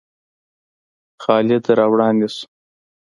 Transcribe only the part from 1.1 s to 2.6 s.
خالد را وړاندې شو.